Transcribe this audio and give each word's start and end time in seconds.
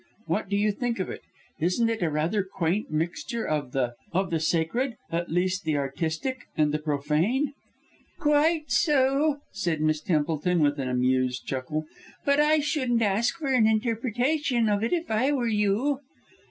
What 0.25 0.49
do 0.49 0.55
you 0.57 0.71
think 0.71 0.97
of 0.97 1.11
it? 1.11 1.21
Isn't 1.59 1.87
it 1.87 2.01
rather 2.01 2.39
a 2.39 2.43
quaint 2.43 2.89
mixture 2.89 3.47
of 3.47 3.71
the 3.71 3.93
of 4.11 4.31
the 4.31 4.39
sacred 4.39 4.95
at 5.11 5.29
least 5.29 5.63
the 5.63 5.77
artistic 5.77 6.47
and 6.57 6.71
the 6.73 6.79
profane?" 6.79 7.53
"Quite 8.17 8.71
so," 8.71 9.41
said 9.51 9.79
Miss 9.79 10.01
Templeton 10.01 10.61
with 10.61 10.79
an 10.79 10.89
amused 10.89 11.45
chuckle, 11.45 11.85
"but 12.25 12.39
I 12.39 12.61
shouldn't 12.61 13.03
ask 13.03 13.37
for 13.37 13.53
an 13.53 13.67
interpretation 13.67 14.69
of 14.69 14.83
it 14.83 14.91
if 14.91 15.11
I 15.11 15.31
were 15.33 15.45
you." 15.47 15.99